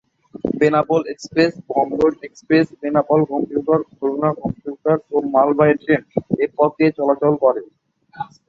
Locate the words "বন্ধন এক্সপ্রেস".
1.69-2.65